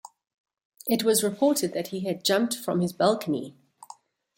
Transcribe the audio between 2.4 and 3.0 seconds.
from his